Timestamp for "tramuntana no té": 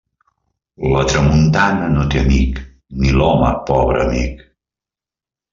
1.11-2.23